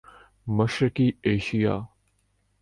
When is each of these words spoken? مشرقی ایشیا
مشرقی 0.47 1.17
ایشیا 1.23 1.89